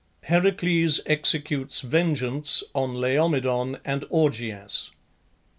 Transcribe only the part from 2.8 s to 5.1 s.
LAOMEDON AND AUGEAS.